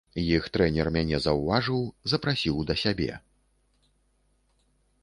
[0.21, 1.81] Іх трэнер мяне заўважыў,
[2.15, 3.11] запрасіў да сябе.